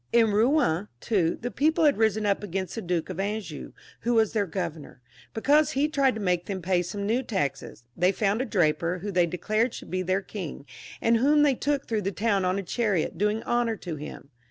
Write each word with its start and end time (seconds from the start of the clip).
In 0.11 0.29
Eouen 0.31 0.87
too 0.99 1.37
the 1.41 1.51
people 1.51 1.83
had 1.85 1.95
risen 1.95 2.25
up 2.25 2.41
against 2.41 2.73
the 2.73 2.81
Duke 2.81 3.11
of 3.11 3.19
Anjou, 3.19 3.71
who 3.99 4.15
was 4.15 4.33
their 4.33 4.47
governor, 4.47 4.99
because 5.35 5.69
he 5.73 5.87
tried 5.87 6.15
to 6.15 6.19
make 6.19 6.47
them 6.47 6.59
pay 6.59 6.81
some 6.81 7.05
new 7.05 7.21
taxes; 7.21 7.83
they 7.95 8.11
found 8.11 8.41
a 8.41 8.45
draper, 8.45 8.97
who 9.03 9.11
they 9.11 9.27
declared 9.27 9.75
should 9.75 9.91
be 9.91 10.01
their 10.01 10.23
king, 10.23 10.65
and 11.01 11.17
whom 11.17 11.43
they 11.43 11.53
took 11.53 11.85
through 11.85 12.01
the 12.01 12.11
town 12.11 12.43
on 12.45 12.57
a 12.57 12.63
chariot, 12.63 13.19
doing 13.19 13.43
honour 13.43 13.75
to 13.75 13.95
him. 13.95 14.29